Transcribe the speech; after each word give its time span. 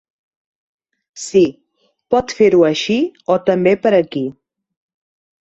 Sí, 1.23 1.43
pot 2.15 2.33
fer-ho 2.39 2.65
així 2.71 2.97
o 3.35 3.37
també 3.51 3.75
per 3.85 3.95
aquí. 4.01 4.25